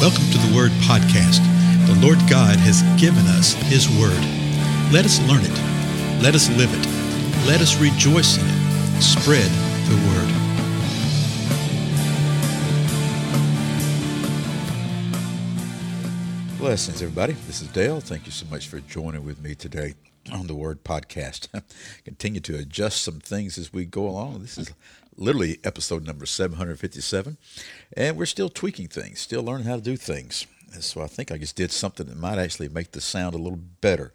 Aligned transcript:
Welcome 0.00 0.30
to 0.30 0.38
the 0.38 0.56
Word 0.56 0.70
Podcast. 0.88 1.44
The 1.86 1.94
Lord 2.00 2.16
God 2.20 2.56
has 2.56 2.80
given 2.98 3.26
us 3.26 3.52
His 3.52 3.86
Word. 3.86 4.18
Let 4.90 5.04
us 5.04 5.20
learn 5.28 5.42
it. 5.44 6.22
Let 6.22 6.34
us 6.34 6.48
live 6.56 6.72
it. 6.72 6.86
Let 7.46 7.60
us 7.60 7.78
rejoice 7.78 8.38
in 8.38 8.46
it. 8.46 9.02
Spread 9.02 9.50
the 9.90 9.96
Word. 10.08 10.30
Blessings, 16.56 17.02
everybody. 17.02 17.34
This 17.46 17.60
is 17.60 17.68
Dale. 17.68 18.00
Thank 18.00 18.24
you 18.24 18.32
so 18.32 18.46
much 18.46 18.68
for 18.68 18.80
joining 18.80 19.22
with 19.22 19.42
me 19.42 19.54
today 19.54 19.96
on 20.32 20.46
the 20.46 20.54
Word 20.54 20.82
Podcast. 20.82 21.48
Continue 22.04 22.40
to 22.40 22.56
adjust 22.56 23.02
some 23.02 23.20
things 23.20 23.58
as 23.58 23.70
we 23.70 23.84
go 23.84 24.08
along. 24.08 24.40
This 24.40 24.56
is 24.56 24.72
literally 25.16 25.58
episode 25.64 26.06
number 26.06 26.26
757, 26.26 27.36
and 27.96 28.16
we're 28.16 28.26
still 28.26 28.48
tweaking 28.48 28.88
things, 28.88 29.20
still 29.20 29.42
learning 29.42 29.66
how 29.66 29.76
to 29.76 29.82
do 29.82 29.96
things. 29.96 30.46
And 30.72 30.84
so 30.84 31.02
I 31.02 31.06
think 31.06 31.32
I 31.32 31.38
just 31.38 31.56
did 31.56 31.72
something 31.72 32.06
that 32.06 32.16
might 32.16 32.38
actually 32.38 32.68
make 32.68 32.92
the 32.92 33.00
sound 33.00 33.34
a 33.34 33.38
little 33.38 33.58
better. 33.80 34.12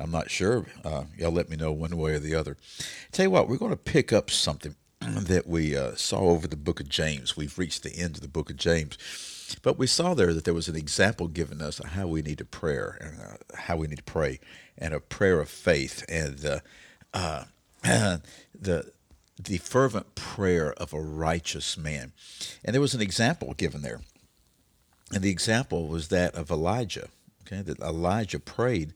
I'm 0.00 0.10
not 0.10 0.30
sure. 0.30 0.66
Uh, 0.84 1.04
y'all 1.16 1.30
let 1.30 1.48
me 1.48 1.56
know 1.56 1.72
one 1.72 1.96
way 1.96 2.14
or 2.14 2.18
the 2.18 2.34
other. 2.34 2.56
Tell 3.12 3.26
you 3.26 3.30
what, 3.30 3.48
we're 3.48 3.58
going 3.58 3.70
to 3.70 3.76
pick 3.76 4.12
up 4.12 4.30
something 4.30 4.74
that 5.00 5.46
we 5.46 5.76
uh, 5.76 5.94
saw 5.94 6.20
over 6.20 6.48
the 6.48 6.56
book 6.56 6.80
of 6.80 6.88
James. 6.88 7.36
We've 7.36 7.58
reached 7.58 7.82
the 7.82 7.96
end 7.96 8.16
of 8.16 8.22
the 8.22 8.28
book 8.28 8.50
of 8.50 8.56
James. 8.56 8.98
But 9.62 9.78
we 9.78 9.86
saw 9.86 10.14
there 10.14 10.32
that 10.32 10.44
there 10.44 10.54
was 10.54 10.68
an 10.68 10.76
example 10.76 11.28
given 11.28 11.60
us 11.60 11.78
of 11.78 11.90
how 11.90 12.06
we 12.06 12.22
need 12.22 12.38
to 12.38 12.44
pray 12.44 12.78
and 13.00 13.20
uh, 13.20 13.56
how 13.56 13.76
we 13.76 13.86
need 13.86 13.98
to 13.98 14.02
pray 14.02 14.40
and 14.76 14.94
a 14.94 15.00
prayer 15.00 15.40
of 15.40 15.48
faith 15.48 16.04
and 16.08 16.44
uh, 16.44 16.60
uh, 17.12 17.44
the 18.58 18.90
the 19.38 19.58
fervent 19.58 20.14
prayer 20.14 20.72
of 20.74 20.92
a 20.92 21.00
righteous 21.00 21.76
man. 21.76 22.12
And 22.64 22.74
there 22.74 22.80
was 22.80 22.94
an 22.94 23.00
example 23.00 23.54
given 23.54 23.82
there. 23.82 24.00
And 25.12 25.22
the 25.22 25.30
example 25.30 25.88
was 25.88 26.08
that 26.08 26.34
of 26.34 26.50
Elijah. 26.50 27.08
Okay, 27.46 27.62
that 27.62 27.80
Elijah 27.80 28.38
prayed 28.38 28.94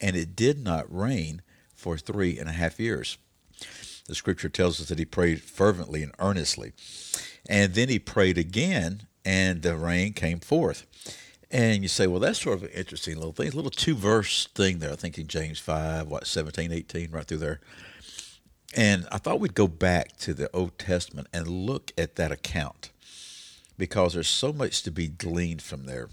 and 0.00 0.14
it 0.14 0.36
did 0.36 0.62
not 0.62 0.94
rain 0.94 1.42
for 1.74 1.96
three 1.96 2.38
and 2.38 2.48
a 2.48 2.52
half 2.52 2.78
years. 2.78 3.18
The 4.06 4.14
scripture 4.14 4.48
tells 4.48 4.80
us 4.80 4.88
that 4.88 4.98
he 4.98 5.04
prayed 5.04 5.42
fervently 5.42 6.02
and 6.02 6.12
earnestly. 6.18 6.72
And 7.48 7.74
then 7.74 7.88
he 7.88 7.98
prayed 7.98 8.38
again 8.38 9.06
and 9.24 9.62
the 9.62 9.76
rain 9.76 10.12
came 10.12 10.40
forth. 10.40 10.86
And 11.50 11.82
you 11.82 11.88
say, 11.88 12.06
well, 12.06 12.20
that's 12.20 12.42
sort 12.42 12.58
of 12.58 12.62
an 12.64 12.70
interesting 12.70 13.16
little 13.16 13.32
thing. 13.32 13.48
a 13.48 13.56
little 13.56 13.70
two 13.70 13.94
verse 13.94 14.46
thing 14.54 14.78
there. 14.78 14.92
I 14.92 14.96
think 14.96 15.18
in 15.18 15.26
James 15.26 15.58
5, 15.58 16.06
what, 16.08 16.26
17, 16.26 16.72
18, 16.72 17.10
right 17.10 17.24
through 17.24 17.38
there. 17.38 17.60
And 18.76 19.06
I 19.10 19.18
thought 19.18 19.40
we'd 19.40 19.54
go 19.54 19.68
back 19.68 20.16
to 20.18 20.34
the 20.34 20.50
Old 20.54 20.78
Testament 20.78 21.28
and 21.32 21.46
look 21.46 21.92
at 21.96 22.16
that 22.16 22.30
account 22.30 22.90
because 23.78 24.14
there's 24.14 24.28
so 24.28 24.52
much 24.52 24.82
to 24.82 24.90
be 24.90 25.08
gleaned 25.08 25.62
from 25.62 25.86
there. 25.86 26.08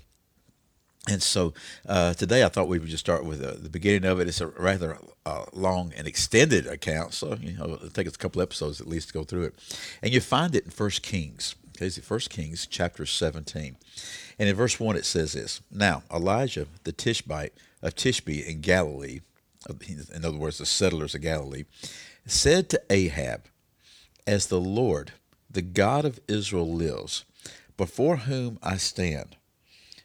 And 1.07 1.21
so 1.21 1.53
uh, 1.87 2.13
today 2.13 2.43
I 2.43 2.49
thought 2.49 2.67
we 2.67 2.79
would 2.79 2.89
just 2.89 3.05
start 3.05 3.25
with 3.25 3.43
uh, 3.43 3.53
the 3.59 3.69
beginning 3.69 4.09
of 4.09 4.19
it. 4.19 4.27
It's 4.27 4.41
a 4.41 4.47
rather 4.47 4.97
uh, 5.25 5.45
long 5.53 5.93
and 5.95 6.07
extended 6.07 6.65
account, 6.65 7.13
so 7.13 7.37
you 7.39 7.57
know 7.57 7.73
it'll 7.75 7.89
take 7.89 8.07
us 8.07 8.15
a 8.15 8.17
couple 8.17 8.41
episodes 8.41 8.81
at 8.81 8.87
least 8.87 9.09
to 9.09 9.13
go 9.13 9.23
through 9.23 9.43
it. 9.43 9.77
And 10.01 10.11
you 10.11 10.21
find 10.21 10.55
it 10.55 10.65
in 10.65 10.71
First 10.71 11.03
Kings. 11.03 11.55
Okay, 11.75 11.87
it's 11.87 11.99
First 11.99 12.29
Kings 12.29 12.65
chapter 12.65 13.05
17. 13.05 13.75
And 14.39 14.49
in 14.49 14.55
verse 14.55 14.79
1 14.79 14.95
it 14.95 15.05
says 15.05 15.33
this 15.33 15.61
Now 15.69 16.03
Elijah 16.11 16.65
the 16.85 16.91
Tishbite 16.91 17.53
of 17.83 17.95
Tishbe 17.95 18.43
in 18.43 18.61
Gilead, 18.61 19.21
in 20.13 20.25
other 20.25 20.37
words, 20.37 20.57
the 20.57 20.65
settlers 20.65 21.13
of 21.13 21.21
Gilead, 21.21 21.67
said 22.25 22.69
to 22.69 22.81
Ahab, 22.89 23.45
As 24.25 24.47
the 24.47 24.59
Lord, 24.59 25.13
the 25.49 25.61
God 25.61 26.05
of 26.05 26.19
Israel, 26.27 26.71
lives, 26.71 27.25
before 27.77 28.17
whom 28.17 28.57
I 28.63 28.77
stand, 28.77 29.35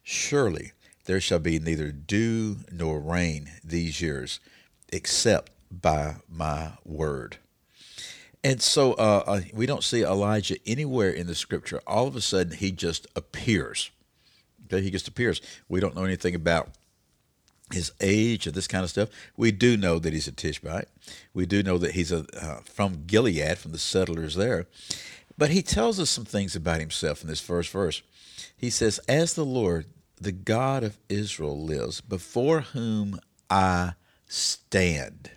surely 0.03 0.73
there 1.07 1.21
shall 1.21 1.39
be 1.39 1.59
neither 1.59 1.91
dew 1.93 2.59
nor 2.71 3.01
rain 3.01 3.51
these 3.65 4.01
years, 4.01 4.41
except 4.93 5.51
by 5.71 6.17
my 6.29 6.73
word. 6.85 7.39
And 8.43 8.63
so 8.63 8.95
uh, 8.95 9.25
uh, 9.27 9.41
we 9.53 9.67
don't 9.67 9.85
see 9.85 10.03
Elijah 10.03 10.57
anywhere 10.67 11.11
in 11.11 11.27
the 11.27 11.35
scripture. 11.35 11.81
All 11.87 12.07
of 12.07 12.17
a 12.17 12.21
sudden, 12.21 12.57
he 12.57 12.71
just 12.73 13.07
appears. 13.15 13.91
Okay, 14.67 14.83
he 14.83 14.91
just 14.91 15.09
appears. 15.09 15.41
We 15.69 15.81
don't 15.81 15.95
know 15.95 16.05
anything 16.05 16.35
about 16.35 16.71
his 17.73 17.93
age 18.01 18.47
or 18.47 18.51
this 18.51 18.67
kind 18.67 18.85
of 18.85 18.91
stuff. 18.91 19.09
We 19.37 19.53
do 19.53 19.77
know 19.77 19.99
that 19.99 20.13
he's 20.13 20.29
a 20.29 20.33
Tishbite. 20.33 20.89
We 21.35 21.47
do 21.47 21.63
know 21.63 21.79
that 21.79 21.93
he's 21.93 22.13
a, 22.13 22.27
uh, 22.41 22.61
from 22.65 23.05
Gilead, 23.07 23.59
from 23.59 23.73
the 23.73 23.79
settlers 23.79 24.35
there. 24.35 24.67
But 25.39 25.51
he 25.51 25.63
tells 25.63 25.99
us 25.99 26.11
some 26.11 26.25
things 26.25 26.55
about 26.55 26.81
himself 26.81 27.23
in 27.23 27.29
this 27.29 27.41
first 27.41 27.71
verse. 27.71 28.03
He 28.57 28.71
says, 28.71 28.99
As 29.09 29.35
the 29.35 29.45
Lord, 29.45 29.87
the 30.21 30.33
God 30.33 30.85
of 30.85 30.99
Israel, 31.09 31.59
lives, 31.65 32.01
before 32.01 32.61
whom 32.61 33.19
I 33.49 33.95
stand. 34.29 35.31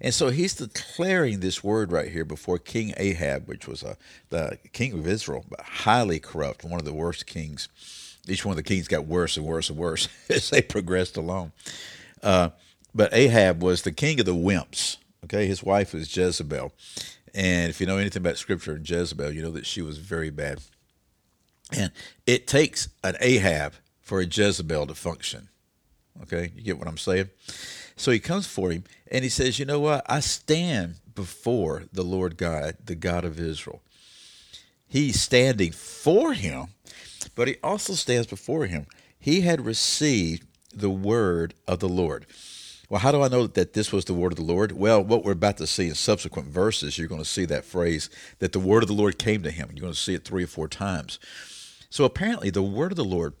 And 0.00 0.14
so 0.14 0.30
he's 0.30 0.54
declaring 0.54 1.40
this 1.40 1.62
word 1.62 1.92
right 1.92 2.10
here 2.10 2.24
before 2.24 2.58
King 2.58 2.94
Ahab, 2.96 3.46
which 3.46 3.68
was 3.68 3.82
a, 3.82 3.96
the 4.30 4.58
king 4.72 4.94
of 4.94 5.06
Israel, 5.06 5.44
but 5.48 5.60
highly 5.60 6.18
corrupt, 6.18 6.64
one 6.64 6.80
of 6.80 6.86
the 6.86 6.92
worst 6.92 7.26
kings. 7.26 7.68
Each 8.28 8.44
one 8.44 8.52
of 8.52 8.56
the 8.56 8.62
kings 8.62 8.88
got 8.88 9.06
worse 9.06 9.36
and 9.36 9.46
worse 9.46 9.70
and 9.70 9.78
worse 9.78 10.08
as 10.28 10.50
they 10.50 10.62
progressed 10.62 11.16
along. 11.16 11.52
Uh, 12.22 12.50
but 12.94 13.14
Ahab 13.14 13.62
was 13.62 13.82
the 13.82 13.92
king 13.92 14.20
of 14.20 14.26
the 14.26 14.34
wimps. 14.34 14.96
Okay, 15.24 15.46
his 15.46 15.62
wife 15.62 15.94
was 15.94 16.14
Jezebel. 16.14 16.72
And 17.34 17.70
if 17.70 17.80
you 17.80 17.86
know 17.86 17.98
anything 17.98 18.22
about 18.22 18.38
scripture 18.38 18.74
and 18.74 18.88
Jezebel, 18.88 19.32
you 19.32 19.42
know 19.42 19.52
that 19.52 19.66
she 19.66 19.82
was 19.82 19.98
very 19.98 20.30
bad. 20.30 20.60
And 21.72 21.92
it 22.26 22.46
takes 22.46 22.88
an 23.04 23.16
Ahab 23.20 23.74
for 24.00 24.20
a 24.20 24.26
Jezebel 24.26 24.88
to 24.88 24.94
function. 24.94 25.48
Okay, 26.22 26.50
you 26.56 26.62
get 26.62 26.78
what 26.78 26.88
I'm 26.88 26.98
saying? 26.98 27.30
So 27.96 28.10
he 28.10 28.18
comes 28.18 28.46
for 28.46 28.70
him 28.70 28.84
and 29.10 29.22
he 29.22 29.30
says, 29.30 29.58
You 29.58 29.66
know 29.66 29.80
what? 29.80 30.04
I 30.08 30.20
stand 30.20 30.96
before 31.14 31.84
the 31.92 32.02
Lord 32.02 32.36
God, 32.36 32.76
the 32.84 32.94
God 32.94 33.24
of 33.24 33.38
Israel. 33.38 33.82
He's 34.88 35.20
standing 35.20 35.70
for 35.70 36.32
him, 36.32 36.68
but 37.34 37.48
he 37.48 37.56
also 37.62 37.94
stands 37.94 38.26
before 38.26 38.66
him. 38.66 38.86
He 39.18 39.42
had 39.42 39.64
received 39.64 40.46
the 40.74 40.90
word 40.90 41.54
of 41.66 41.80
the 41.80 41.88
Lord. 41.88 42.26
Well, 42.88 43.00
how 43.00 43.12
do 43.12 43.22
I 43.22 43.28
know 43.28 43.46
that 43.46 43.72
this 43.72 43.92
was 43.92 44.06
the 44.06 44.14
word 44.14 44.32
of 44.32 44.36
the 44.36 44.44
Lord? 44.44 44.72
Well, 44.72 45.02
what 45.02 45.24
we're 45.24 45.32
about 45.32 45.58
to 45.58 45.66
see 45.66 45.88
in 45.88 45.94
subsequent 45.94 46.48
verses, 46.48 46.98
you're 46.98 47.06
going 47.06 47.22
to 47.22 47.28
see 47.28 47.44
that 47.44 47.64
phrase 47.64 48.10
that 48.40 48.52
the 48.52 48.58
word 48.58 48.82
of 48.82 48.88
the 48.88 48.94
Lord 48.94 49.18
came 49.18 49.42
to 49.44 49.50
him. 49.50 49.70
You're 49.72 49.82
going 49.82 49.92
to 49.92 49.98
see 49.98 50.14
it 50.14 50.24
three 50.24 50.42
or 50.42 50.48
four 50.48 50.66
times. 50.66 51.20
So 51.88 52.04
apparently, 52.04 52.50
the 52.50 52.62
word 52.62 52.90
of 52.90 52.96
the 52.96 53.04
Lord 53.04 53.34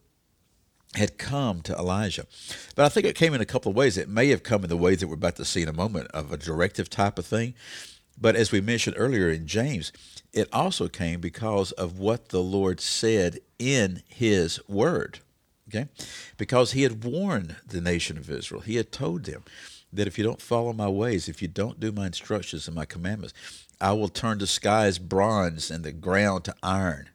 had 0.94 1.18
come 1.18 1.62
to 1.62 1.74
Elijah. 1.74 2.26
But 2.74 2.84
I 2.84 2.88
think 2.88 3.06
it 3.06 3.16
came 3.16 3.34
in 3.34 3.40
a 3.40 3.46
couple 3.46 3.70
of 3.70 3.76
ways. 3.76 3.96
It 3.96 4.08
may 4.08 4.28
have 4.28 4.42
come 4.42 4.62
in 4.62 4.68
the 4.68 4.76
ways 4.76 5.00
that 5.00 5.08
we're 5.08 5.14
about 5.14 5.36
to 5.36 5.44
see 5.44 5.62
in 5.62 5.68
a 5.68 5.72
moment 5.72 6.08
of 6.12 6.32
a 6.32 6.36
directive 6.36 6.90
type 6.90 7.18
of 7.18 7.26
thing. 7.26 7.54
But 8.20 8.36
as 8.36 8.52
we 8.52 8.60
mentioned 8.60 8.96
earlier 8.98 9.30
in 9.30 9.46
James, 9.46 9.92
it 10.32 10.48
also 10.52 10.88
came 10.88 11.20
because 11.20 11.72
of 11.72 11.98
what 11.98 12.28
the 12.28 12.42
Lord 12.42 12.80
said 12.80 13.38
in 13.58 14.02
his 14.08 14.60
word. 14.68 15.20
Okay? 15.68 15.88
Because 16.36 16.72
he 16.72 16.82
had 16.82 17.04
warned 17.04 17.56
the 17.66 17.80
nation 17.80 18.18
of 18.18 18.28
Israel. 18.28 18.60
He 18.60 18.76
had 18.76 18.92
told 18.92 19.24
them 19.24 19.44
that 19.92 20.06
if 20.06 20.18
you 20.18 20.24
don't 20.24 20.42
follow 20.42 20.72
my 20.72 20.88
ways, 20.88 21.28
if 21.28 21.40
you 21.40 21.48
don't 21.48 21.80
do 21.80 21.92
my 21.92 22.06
instructions 22.06 22.66
and 22.66 22.76
my 22.76 22.84
commandments, 22.84 23.34
I 23.80 23.92
will 23.92 24.08
turn 24.08 24.38
the 24.38 24.46
skies 24.46 24.98
bronze 24.98 25.70
and 25.70 25.84
the 25.84 25.92
ground 25.92 26.44
to 26.44 26.54
iron. 26.62 27.08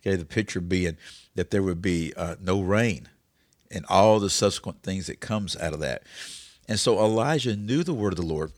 Okay, 0.00 0.16
the 0.16 0.24
picture 0.24 0.60
being 0.60 0.96
that 1.34 1.50
there 1.50 1.62
would 1.62 1.82
be 1.82 2.12
uh, 2.16 2.36
no 2.40 2.60
rain 2.60 3.08
and 3.70 3.84
all 3.88 4.20
the 4.20 4.30
subsequent 4.30 4.82
things 4.82 5.06
that 5.08 5.20
comes 5.20 5.56
out 5.56 5.74
of 5.74 5.80
that. 5.80 6.02
And 6.68 6.78
so 6.78 6.98
Elijah 6.98 7.56
knew 7.56 7.82
the 7.82 7.94
word 7.94 8.12
of 8.12 8.18
the 8.18 8.22
Lord. 8.22 8.52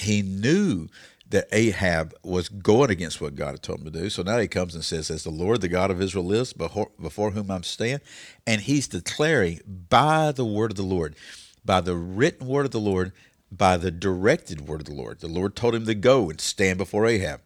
He 0.00 0.22
knew 0.22 0.88
that 1.30 1.48
Ahab 1.52 2.14
was 2.22 2.48
going 2.48 2.90
against 2.90 3.20
what 3.20 3.34
God 3.34 3.52
had 3.52 3.62
told 3.62 3.80
him 3.80 3.92
to 3.92 4.00
do. 4.02 4.10
So 4.10 4.22
now 4.22 4.38
he 4.38 4.46
comes 4.46 4.74
and 4.74 4.84
says, 4.84 5.10
As 5.10 5.24
the 5.24 5.30
Lord, 5.30 5.60
the 5.60 5.68
God 5.68 5.90
of 5.90 6.00
Israel 6.00 6.24
lives, 6.24 6.52
before, 6.52 7.30
whom 7.30 7.50
I'm 7.50 7.62
stand, 7.62 8.00
and 8.46 8.60
he's 8.60 8.86
declaring 8.86 9.60
by 9.66 10.32
the 10.32 10.44
word 10.44 10.72
of 10.72 10.76
the 10.76 10.82
Lord, 10.82 11.16
by 11.64 11.80
the 11.80 11.96
written 11.96 12.46
word 12.46 12.66
of 12.66 12.72
the 12.72 12.80
Lord, 12.80 13.12
by 13.50 13.76
the 13.76 13.90
directed 13.90 14.68
word 14.68 14.80
of 14.80 14.86
the 14.86 14.94
Lord. 14.94 15.20
The 15.20 15.28
Lord 15.28 15.56
told 15.56 15.74
him 15.74 15.86
to 15.86 15.94
go 15.94 16.30
and 16.30 16.40
stand 16.40 16.78
before 16.78 17.06
Ahab 17.06 17.40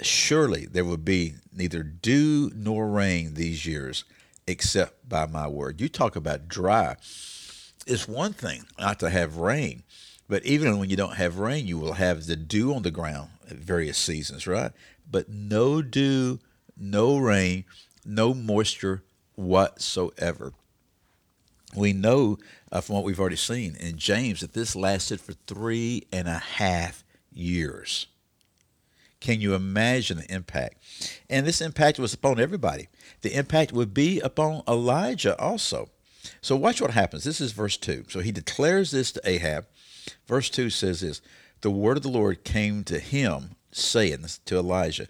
surely 0.00 0.66
there 0.66 0.84
will 0.84 0.96
be 0.96 1.34
neither 1.52 1.82
dew 1.82 2.50
nor 2.54 2.88
rain 2.88 3.34
these 3.34 3.66
years 3.66 4.04
except 4.46 5.08
by 5.08 5.26
my 5.26 5.46
word. 5.46 5.80
You 5.80 5.88
talk 5.88 6.16
about 6.16 6.48
dry. 6.48 6.96
It's 7.86 8.06
one 8.08 8.32
thing 8.32 8.64
not 8.78 9.00
to 9.00 9.10
have 9.10 9.36
rain, 9.36 9.82
but 10.28 10.44
even 10.44 10.78
when 10.78 10.90
you 10.90 10.96
don't 10.96 11.16
have 11.16 11.38
rain, 11.38 11.66
you 11.66 11.78
will 11.78 11.94
have 11.94 12.26
the 12.26 12.36
dew 12.36 12.74
on 12.74 12.82
the 12.82 12.90
ground 12.90 13.30
at 13.50 13.56
various 13.56 13.96
seasons, 13.96 14.46
right? 14.46 14.72
But 15.10 15.28
no 15.28 15.80
dew, 15.80 16.38
no 16.76 17.16
rain, 17.16 17.64
no 18.04 18.34
moisture 18.34 19.02
whatsoever. 19.34 20.52
We 21.74 21.92
know 21.92 22.38
uh, 22.72 22.80
from 22.80 22.96
what 22.96 23.04
we've 23.04 23.20
already 23.20 23.36
seen 23.36 23.76
in 23.76 23.98
James 23.98 24.40
that 24.40 24.52
this 24.52 24.76
lasted 24.76 25.20
for 25.20 25.32
three 25.46 26.06
and 26.12 26.28
a 26.28 26.38
half 26.38 27.04
years. 27.32 28.06
Can 29.20 29.40
you 29.40 29.54
imagine 29.54 30.18
the 30.18 30.32
impact? 30.32 30.76
And 31.28 31.46
this 31.46 31.60
impact 31.60 31.98
was 31.98 32.14
upon 32.14 32.38
everybody. 32.38 32.88
The 33.22 33.34
impact 33.34 33.72
would 33.72 33.92
be 33.92 34.20
upon 34.20 34.62
Elijah 34.68 35.38
also. 35.38 35.88
So 36.40 36.56
watch 36.56 36.80
what 36.80 36.92
happens. 36.92 37.24
This 37.24 37.40
is 37.40 37.52
verse 37.52 37.76
2. 37.76 38.06
So 38.08 38.20
he 38.20 38.32
declares 38.32 38.90
this 38.90 39.10
to 39.12 39.20
Ahab. 39.28 39.66
Verse 40.26 40.50
2 40.50 40.70
says 40.70 41.00
this 41.00 41.20
The 41.60 41.70
word 41.70 41.96
of 41.96 42.02
the 42.02 42.08
Lord 42.08 42.44
came 42.44 42.84
to 42.84 42.98
him, 42.98 43.50
saying 43.72 44.26
to 44.46 44.58
Elijah, 44.58 45.08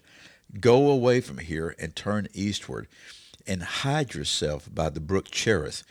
Go 0.59 0.89
away 0.89 1.21
from 1.21 1.37
here 1.37 1.75
and 1.77 1.95
turn 1.95 2.27
eastward 2.33 2.87
and 3.45 3.63
hide 3.63 4.13
yourself 4.13 4.69
by 4.73 4.89
the 4.89 4.99
brook 4.99 5.29
Cherith, 5.31 5.83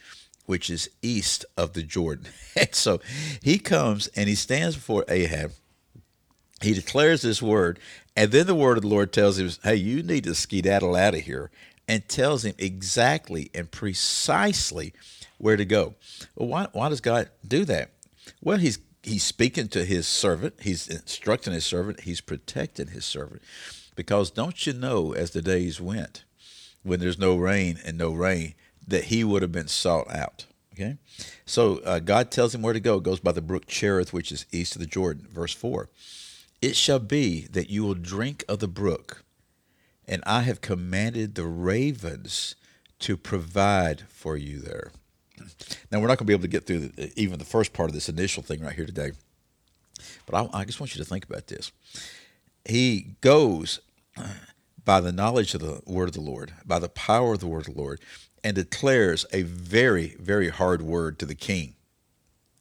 which 0.47 0.71
is 0.71 0.91
east 1.03 1.45
of 1.57 1.75
the 1.75 1.83
Jordan. 1.83 2.29
and 2.57 2.75
so 2.75 3.01
he 3.43 3.59
comes 3.59 4.09
and 4.09 4.29
he 4.29 4.35
stands 4.35 4.77
before 4.77 5.05
Ahab. 5.09 5.53
He 6.61 6.75
declares 6.75 7.23
this 7.23 7.41
word, 7.41 7.79
and 8.17 8.33
then 8.33 8.47
the 8.47 8.55
word 8.55 8.79
of 8.79 8.83
the 8.83 8.89
Lord 8.89 9.13
tells 9.13 9.39
him, 9.39 9.51
Hey, 9.63 9.77
you 9.77 10.03
need 10.03 10.25
to 10.25 10.35
skedaddle 10.35 10.97
out 10.97 11.15
of 11.15 11.21
here, 11.21 11.51
and 11.87 12.09
tells 12.09 12.45
him 12.45 12.55
exactly 12.59 13.51
and 13.55 13.71
precisely 13.71 14.93
where 15.39 15.57
to 15.57 15.65
go. 15.65 15.95
Well, 16.35 16.49
why, 16.49 16.67
why 16.73 16.89
does 16.89 17.01
God 17.01 17.31
do 17.47 17.65
that? 17.67 17.91
Well, 18.43 18.59
he's 18.59 18.79
he's 19.09 19.25
speaking 19.25 19.69
to 19.69 19.85
his 19.85 20.07
servant, 20.07 20.55
he's 20.61 20.89
instructing 20.89 21.53
his 21.53 21.67
servant, 21.67 22.01
he's 22.01 22.21
protecting 22.21 22.89
his 22.89 23.05
servant. 23.05 23.43
Because 23.97 24.31
don't 24.31 24.67
you 24.67 24.73
know, 24.73 25.13
as 25.13 25.33
the 25.33 25.43
days 25.43 25.81
went, 25.81 26.25
when 26.83 27.01
there's 27.01 27.19
no 27.19 27.37
rain 27.37 27.79
and 27.85 27.99
no 27.99 28.13
rain, 28.13 28.55
that 28.87 29.05
he 29.05 29.25
would 29.25 29.43
have 29.43 29.53
been 29.53 29.69
sought 29.69 30.11
out. 30.11 30.47
Okay, 30.75 30.97
so 31.45 31.79
uh, 31.79 31.99
God 31.99 32.31
tells 32.31 32.55
him 32.55 32.63
where 32.63 32.73
to 32.73 32.79
go. 32.79 32.99
It 32.99 33.03
goes 33.03 33.19
by 33.19 33.33
the 33.33 33.43
brook 33.43 33.67
Cherith, 33.67 34.13
which 34.13 34.31
is 34.31 34.47
east 34.53 34.77
of 34.77 34.81
the 34.81 34.87
Jordan. 34.87 35.27
Verse 35.29 35.53
four: 35.53 35.89
It 36.63 36.77
shall 36.77 37.01
be 37.01 37.49
that 37.51 37.69
you 37.69 37.83
will 37.83 37.95
drink 37.95 38.45
of 38.49 38.61
the 38.61 38.69
brook, 38.69 39.25
and 40.07 40.23
I 40.25 40.43
have 40.43 40.61
commanded 40.61 41.35
the 41.35 41.47
ravens 41.47 42.55
to 43.01 43.17
provide 43.17 44.03
for 44.09 44.37
you 44.37 44.61
there. 44.61 44.93
Now 45.91 46.01
we're 46.01 46.09
not 46.09 46.19
going 46.19 46.19
to 46.19 46.25
be 46.25 46.33
able 46.33 46.43
to 46.43 46.49
get 46.49 46.67
through 46.67 46.89
the, 46.89 47.13
even 47.17 47.39
the 47.39 47.45
first 47.45 47.73
part 47.73 47.89
of 47.89 47.95
this 47.95 48.09
initial 48.09 48.43
thing 48.43 48.61
right 48.61 48.75
here 48.75 48.87
today, 48.87 49.13
but 50.27 50.35
I, 50.35 50.61
I 50.61 50.65
just 50.65 50.81
want 50.81 50.95
you 50.95 51.03
to 51.03 51.09
think 51.09 51.25
about 51.25 51.47
this. 51.47 51.73
He 52.65 53.15
goes 53.21 53.81
by 54.85 55.01
the 55.01 55.13
knowledge 55.13 55.55
of 55.55 55.61
the 55.61 55.81
word 55.87 56.09
of 56.09 56.15
the 56.15 56.21
Lord, 56.21 56.53
by 56.65 56.79
the 56.79 56.89
power 56.89 57.35
of 57.35 57.41
the 57.41 57.47
word 57.47 57.69
of 57.69 57.75
the 57.75 57.81
Lord, 57.81 58.01
and 58.43 58.55
declares 58.55 59.27
a 59.33 59.43
very, 59.43 60.17
very 60.19 60.49
hard 60.49 60.83
word 60.83 61.19
to 61.19 61.27
the 61.27 61.35
king. 61.35 61.75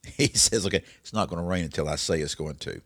He 0.16 0.28
says, 0.28 0.66
okay, 0.66 0.82
it's 1.00 1.12
not 1.12 1.28
going 1.28 1.42
to 1.42 1.46
rain 1.46 1.64
until 1.64 1.88
I 1.88 1.96
say 1.96 2.20
it's 2.20 2.34
going 2.34 2.56
to. 2.56 2.80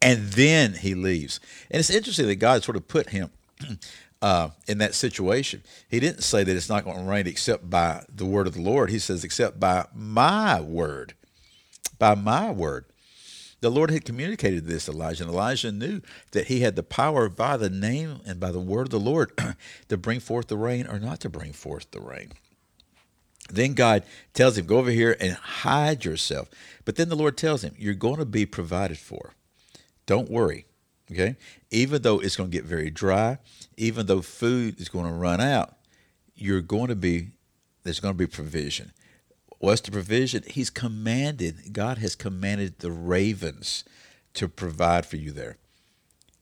And 0.00 0.28
then 0.32 0.74
he 0.74 0.94
leaves. 0.94 1.40
And 1.70 1.80
it's 1.80 1.90
interesting 1.90 2.28
that 2.28 2.36
God 2.36 2.62
sort 2.62 2.76
of 2.76 2.86
put 2.86 3.10
him 3.10 3.30
uh, 4.20 4.50
in 4.66 4.78
that 4.78 4.94
situation. 4.94 5.62
He 5.88 6.00
didn't 6.00 6.22
say 6.22 6.44
that 6.44 6.56
it's 6.56 6.68
not 6.68 6.84
going 6.84 6.98
to 6.98 7.10
rain 7.10 7.26
except 7.26 7.68
by 7.68 8.04
the 8.12 8.26
word 8.26 8.46
of 8.46 8.54
the 8.54 8.60
Lord. 8.60 8.90
He 8.90 8.98
says, 8.98 9.24
except 9.24 9.60
by 9.60 9.86
my 9.94 10.60
word. 10.60 11.14
By 11.98 12.14
my 12.14 12.50
word. 12.50 12.86
The 13.60 13.70
Lord 13.70 13.90
had 13.90 14.04
communicated 14.04 14.66
this 14.66 14.84
to 14.84 14.92
Elijah, 14.92 15.24
and 15.24 15.32
Elijah 15.32 15.72
knew 15.72 16.00
that 16.30 16.46
he 16.46 16.60
had 16.60 16.76
the 16.76 16.84
power 16.84 17.28
by 17.28 17.56
the 17.56 17.70
name 17.70 18.20
and 18.24 18.38
by 18.38 18.52
the 18.52 18.60
word 18.60 18.82
of 18.82 18.90
the 18.90 19.00
Lord 19.00 19.32
to 19.88 19.96
bring 19.96 20.20
forth 20.20 20.46
the 20.46 20.56
rain 20.56 20.86
or 20.86 21.00
not 21.00 21.18
to 21.20 21.28
bring 21.28 21.52
forth 21.52 21.90
the 21.90 22.00
rain. 22.00 22.32
Then 23.50 23.74
God 23.74 24.04
tells 24.32 24.56
him, 24.56 24.66
Go 24.66 24.78
over 24.78 24.90
here 24.90 25.16
and 25.18 25.32
hide 25.32 26.04
yourself. 26.04 26.48
But 26.84 26.96
then 26.96 27.08
the 27.08 27.16
Lord 27.16 27.36
tells 27.36 27.64
him, 27.64 27.74
You're 27.76 27.94
going 27.94 28.18
to 28.18 28.24
be 28.24 28.46
provided 28.46 28.98
for. 28.98 29.34
Don't 30.06 30.30
worry. 30.30 30.66
Okay? 31.10 31.36
Even 31.70 32.02
though 32.02 32.20
it's 32.20 32.36
going 32.36 32.50
to 32.50 32.56
get 32.56 32.64
very 32.64 32.90
dry, 32.90 33.38
even 33.76 34.06
though 34.06 34.22
food 34.22 34.80
is 34.80 34.88
going 34.88 35.06
to 35.06 35.12
run 35.12 35.40
out, 35.40 35.76
you're 36.34 36.60
going 36.60 36.88
to 36.88 36.96
be, 36.96 37.30
there's 37.82 38.00
going 38.00 38.14
to 38.14 38.18
be 38.18 38.26
provision. 38.26 38.92
What's 39.58 39.80
the 39.80 39.90
provision? 39.90 40.44
He's 40.46 40.70
commanded, 40.70 41.72
God 41.72 41.98
has 41.98 42.14
commanded 42.14 42.78
the 42.78 42.92
ravens 42.92 43.84
to 44.34 44.48
provide 44.48 45.04
for 45.04 45.16
you 45.16 45.32
there, 45.32 45.56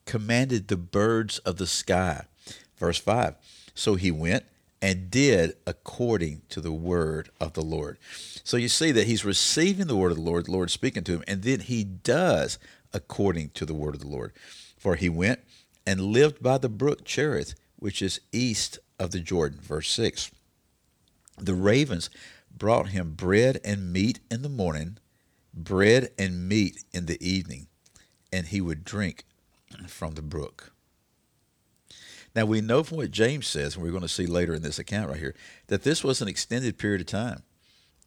commanded 0.05 0.69
the 0.69 0.77
birds 0.77 1.39
of 1.39 1.57
the 1.57 1.67
sky. 1.67 2.27
Verse 2.77 2.99
5 2.99 3.37
So 3.75 3.95
he 3.95 4.11
went 4.11 4.45
and 4.83 5.11
did 5.11 5.57
according 5.67 6.43
to 6.51 6.61
the 6.61 6.73
word 6.73 7.31
of 7.41 7.55
the 7.55 7.63
Lord. 7.63 7.97
So 8.45 8.57
you 8.57 8.69
see 8.69 8.93
that 8.93 9.07
he's 9.07 9.25
receiving 9.25 9.87
the 9.87 9.97
word 9.97 10.13
of 10.13 10.19
the 10.19 10.23
Lord, 10.23 10.47
the 10.47 10.53
Lord 10.53 10.71
speaking 10.71 11.05
to 11.05 11.13
him, 11.13 11.25
and 11.27 11.43
then 11.43 11.61
he 11.61 11.85
does 11.85 12.59
according 12.97 13.51
to 13.51 13.67
the 13.67 13.75
word 13.75 13.95
of 13.95 14.01
the 14.01 14.09
Lord. 14.09 14.33
For 14.79 14.97
he 14.97 15.11
went 15.11 15.41
and 15.87 16.01
lived 16.01 16.43
by 16.43 16.57
the 16.57 16.71
brook 16.71 17.05
Cherith, 17.05 17.55
which 17.77 18.01
is 18.01 18.21
east 18.33 18.79
of 18.99 19.11
the 19.11 19.21
Jordan. 19.21 19.61
Verse 19.61 19.91
6. 19.91 20.31
The 21.39 21.55
ravens 21.55 22.09
brought 22.57 22.89
him 22.89 23.13
bread 23.13 23.61
and 23.63 23.93
meat 23.93 24.21
in 24.31 24.41
the 24.41 24.49
morning, 24.49 24.97
bread 25.53 26.09
and 26.19 26.49
meat 26.49 26.85
in 26.93 27.05
the 27.05 27.23
evening, 27.27 27.67
and 28.33 28.47
he 28.47 28.63
would 28.63 28.83
drink 28.83 29.25
from 29.87 30.15
the 30.15 30.23
brook. 30.23 30.73
Now, 32.35 32.47
we 32.47 32.63
know 32.63 32.83
from 32.83 32.97
what 32.97 33.11
James 33.11 33.47
says, 33.47 33.75
and 33.75 33.85
we're 33.85 33.91
going 33.91 34.03
to 34.03 34.09
see 34.09 34.27
later 34.27 34.55
in 34.55 34.63
this 34.63 34.79
account 34.79 35.11
right 35.11 35.19
here, 35.19 35.35
that 35.67 35.83
this 35.83 36.03
was 36.03 36.23
an 36.23 36.29
extended 36.29 36.79
period 36.79 37.03
of 37.03 37.07
time. 37.07 37.43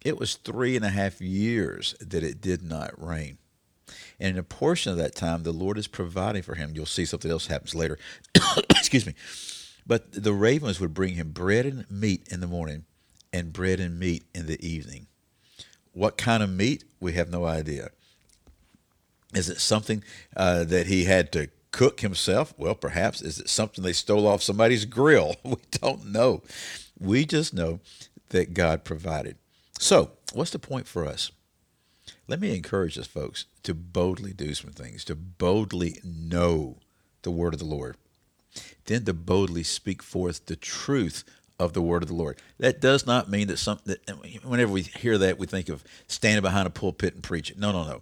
It 0.03 0.17
was 0.17 0.35
three 0.35 0.75
and 0.75 0.85
a 0.85 0.89
half 0.89 1.21
years 1.21 1.95
that 1.99 2.23
it 2.23 2.41
did 2.41 2.63
not 2.63 2.91
rain. 2.95 3.37
And 4.19 4.31
in 4.31 4.37
a 4.37 4.43
portion 4.43 4.91
of 4.91 4.97
that 4.97 5.15
time, 5.15 5.43
the 5.43 5.51
Lord 5.51 5.77
is 5.77 5.87
providing 5.87 6.41
for 6.41 6.55
him. 6.55 6.71
You'll 6.73 6.85
see 6.85 7.05
something 7.05 7.31
else 7.31 7.47
happens 7.47 7.75
later. 7.75 7.97
Excuse 8.69 9.05
me. 9.05 9.15
But 9.85 10.11
the 10.11 10.33
ravens 10.33 10.79
would 10.79 10.93
bring 10.93 11.15
him 11.15 11.31
bread 11.31 11.65
and 11.65 11.89
meat 11.89 12.27
in 12.29 12.41
the 12.41 12.47
morning 12.47 12.85
and 13.33 13.53
bread 13.53 13.79
and 13.79 13.99
meat 13.99 14.23
in 14.33 14.45
the 14.45 14.65
evening. 14.65 15.07
What 15.93 16.17
kind 16.17 16.43
of 16.43 16.49
meat? 16.49 16.83
We 16.99 17.13
have 17.13 17.29
no 17.29 17.45
idea. 17.45 17.89
Is 19.33 19.49
it 19.49 19.59
something 19.59 20.03
uh, 20.35 20.63
that 20.65 20.87
he 20.87 21.05
had 21.05 21.31
to 21.33 21.49
cook 21.71 22.01
himself? 22.01 22.53
Well, 22.57 22.75
perhaps. 22.75 23.21
Is 23.21 23.39
it 23.39 23.49
something 23.49 23.83
they 23.83 23.93
stole 23.93 24.27
off 24.27 24.43
somebody's 24.43 24.85
grill? 24.85 25.35
We 25.43 25.57
don't 25.71 26.07
know. 26.07 26.43
We 26.99 27.25
just 27.25 27.53
know 27.53 27.79
that 28.29 28.53
God 28.53 28.83
provided. 28.83 29.37
So, 29.79 30.11
what's 30.33 30.51
the 30.51 30.59
point 30.59 30.87
for 30.87 31.05
us? 31.05 31.31
Let 32.29 32.41
me 32.41 32.55
encourage 32.55 32.95
us, 32.99 33.07
folks, 33.07 33.45
to 33.63 33.73
boldly 33.73 34.33
do 34.33 34.53
some 34.53 34.69
things, 34.69 35.03
to 35.05 35.15
boldly 35.15 35.99
know 36.03 36.77
the 37.23 37.31
word 37.31 37.55
of 37.55 37.59
the 37.59 37.65
Lord, 37.65 37.97
then 38.85 39.03
to 39.05 39.13
boldly 39.13 39.63
speak 39.63 40.03
forth 40.03 40.45
the 40.45 40.55
truth 40.55 41.23
of 41.59 41.73
the 41.73 41.81
word 41.81 42.03
of 42.03 42.07
the 42.07 42.13
Lord. 42.13 42.37
That 42.59 42.79
does 42.79 43.07
not 43.07 43.31
mean 43.31 43.47
that 43.47 43.57
some 43.57 43.79
that 43.85 44.07
whenever 44.43 44.71
we 44.71 44.83
hear 44.83 45.17
that 45.17 45.39
we 45.39 45.47
think 45.47 45.69
of 45.69 45.83
standing 46.05 46.43
behind 46.43 46.67
a 46.67 46.69
pulpit 46.69 47.15
and 47.15 47.23
preaching. 47.23 47.59
No, 47.59 47.71
no, 47.71 47.83
no. 47.83 48.01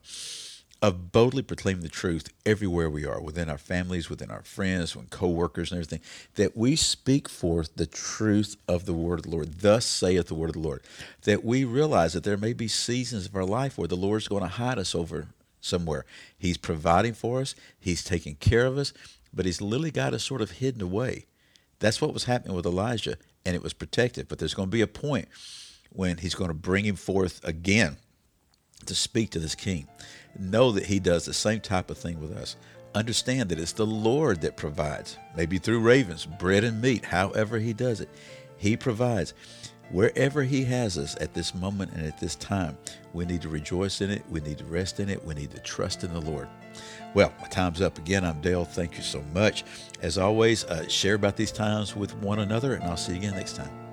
Of 0.79 1.11
boldly 1.11 1.41
proclaiming 1.41 1.81
the 1.81 1.89
truth 1.89 2.29
everywhere 2.45 2.89
we 2.89 3.03
are, 3.03 3.19
within 3.19 3.49
our 3.49 3.57
families, 3.57 4.11
within 4.11 4.29
our 4.29 4.43
friends, 4.43 4.95
when 4.95 5.07
co-workers 5.07 5.71
and 5.71 5.79
everything, 5.79 6.01
that 6.35 6.55
we 6.55 6.75
speak 6.75 7.27
forth 7.27 7.75
the 7.75 7.87
truth 7.87 8.55
of 8.67 8.85
the 8.85 8.93
word 8.93 9.19
of 9.19 9.23
the 9.23 9.31
Lord. 9.31 9.59
Thus 9.61 9.85
saith 9.85 10.27
the 10.27 10.35
word 10.35 10.49
of 10.49 10.53
the 10.53 10.59
Lord. 10.59 10.83
That 11.23 11.43
we 11.43 11.63
realize 11.63 12.13
that 12.13 12.23
there 12.23 12.37
may 12.37 12.53
be 12.53 12.67
seasons 12.67 13.25
of 13.25 13.35
our 13.35 13.43
life 13.43 13.77
where 13.77 13.87
the 13.87 13.95
Lord's 13.95 14.27
going 14.27 14.43
to 14.43 14.47
hide 14.47 14.77
us 14.77 14.93
over 14.93 15.29
somewhere. 15.61 16.05
He's 16.37 16.57
providing 16.57 17.13
for 17.13 17.41
us, 17.41 17.55
He's 17.79 18.03
taking 18.03 18.35
care 18.35 18.67
of 18.67 18.77
us, 18.77 18.93
but 19.33 19.47
He's 19.47 19.61
literally 19.61 19.91
got 19.91 20.13
us 20.13 20.23
sort 20.23 20.41
of 20.41 20.51
hidden 20.51 20.83
away. 20.83 21.25
That's 21.79 22.01
what 22.01 22.13
was 22.13 22.25
happening 22.25 22.55
with 22.55 22.65
Elijah 22.67 23.17
and 23.45 23.55
it 23.55 23.63
was 23.63 23.73
protected. 23.73 24.27
But 24.27 24.39
there's 24.39 24.53
going 24.53 24.67
to 24.67 24.71
be 24.71 24.81
a 24.81 24.87
point 24.87 25.29
when 25.89 26.17
he's 26.17 26.35
going 26.35 26.49
to 26.49 26.53
bring 26.53 26.85
him 26.85 26.97
forth 26.97 27.43
again 27.43 27.97
to 28.85 28.95
speak 28.95 29.31
to 29.31 29.39
this 29.39 29.55
king. 29.55 29.87
Know 30.37 30.71
that 30.71 30.85
he 30.85 30.99
does 30.99 31.25
the 31.25 31.33
same 31.33 31.61
type 31.61 31.89
of 31.89 31.97
thing 31.97 32.19
with 32.19 32.31
us. 32.37 32.55
Understand 32.95 33.49
that 33.49 33.59
it's 33.59 33.73
the 33.73 33.85
Lord 33.85 34.41
that 34.41 34.57
provides, 34.57 35.17
maybe 35.35 35.57
through 35.57 35.81
ravens, 35.81 36.25
bread 36.25 36.63
and 36.63 36.81
meat, 36.81 37.05
however 37.05 37.59
he 37.59 37.73
does 37.73 38.01
it. 38.01 38.09
He 38.57 38.75
provides. 38.75 39.33
Wherever 39.89 40.43
He 40.43 40.65
has 40.65 40.97
us 40.97 41.15
at 41.21 41.33
this 41.33 41.55
moment 41.55 41.93
and 41.93 42.05
at 42.05 42.19
this 42.19 42.35
time, 42.35 42.77
we 43.13 43.25
need 43.25 43.41
to 43.43 43.49
rejoice 43.49 44.01
in 44.01 44.11
it. 44.11 44.23
We 44.29 44.41
need 44.41 44.57
to 44.57 44.65
rest 44.65 44.99
in 44.99 45.09
it. 45.09 45.23
We 45.23 45.33
need 45.33 45.51
to 45.51 45.59
trust 45.59 46.03
in 46.03 46.13
the 46.13 46.19
Lord. 46.19 46.49
Well, 47.13 47.33
my 47.39 47.47
time's 47.47 47.81
up 47.81 47.97
again. 47.97 48.25
I'm 48.25 48.41
Dale. 48.41 48.65
Thank 48.65 48.97
you 48.97 49.03
so 49.03 49.21
much. 49.33 49.63
As 50.01 50.17
always, 50.17 50.65
uh, 50.65 50.87
share 50.89 51.15
about 51.15 51.37
these 51.37 51.53
times 51.53 51.95
with 51.95 52.13
one 52.17 52.39
another, 52.39 52.73
and 52.73 52.83
I'll 52.83 52.97
see 52.97 53.13
you 53.13 53.19
again 53.19 53.35
next 53.35 53.55
time. 53.55 53.86